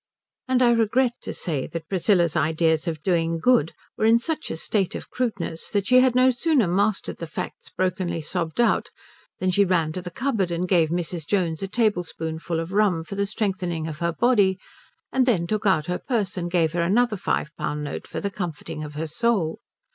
[0.47, 4.57] And I regret to say that Priscilla's ideas of doing good were in such a
[4.57, 8.89] state of crudeness that she had no sooner mastered the facts brokenly sobbed out
[9.37, 11.27] than she ran to the cupboard and gave Mrs.
[11.27, 14.57] Jones a tablespoonful of rum for the strengthening of her body
[15.11, 18.31] and then took out her purse and gave her another five pound note for the
[18.31, 19.59] comforting of her soul.